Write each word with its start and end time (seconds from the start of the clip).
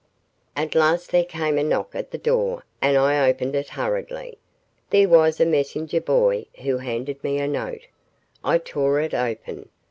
At 0.55 0.73
last 0.73 1.11
there 1.11 1.23
came 1.23 1.59
a 1.59 1.63
knock 1.63 1.93
at 1.93 2.09
the 2.09 2.17
door 2.17 2.65
and 2.81 2.97
I 2.97 3.29
opened 3.29 3.55
it 3.55 3.69
hurriedly. 3.69 4.39
There 4.89 5.07
was 5.07 5.39
a 5.39 5.45
messenger 5.45 6.01
boy 6.01 6.47
who 6.63 6.79
handed 6.79 7.23
me 7.23 7.37
a 7.37 7.47
note. 7.47 7.85
I 8.43 8.57
tore 8.57 8.99
it 8.99 9.13
open. 9.13 9.69